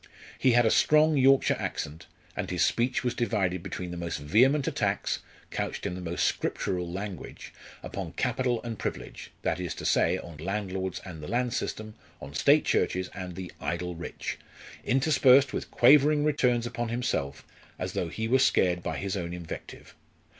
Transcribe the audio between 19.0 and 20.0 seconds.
own invective.